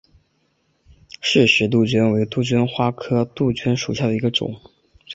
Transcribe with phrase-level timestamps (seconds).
[1.21, 4.59] 饰石杜鹃为杜鹃花科杜鹃属下的一个种。